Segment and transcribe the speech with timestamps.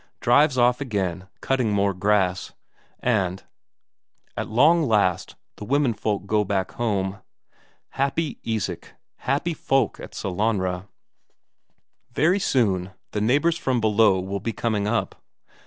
[0.19, 2.53] Drives off again, cutting more grass.
[3.01, 3.43] And,
[4.35, 7.19] at long last, the womenfolk go back home.
[7.89, 10.87] Happy Isak happy folk at Sellanraa!
[12.13, 15.21] Very soon the neighbours from below will be coming up.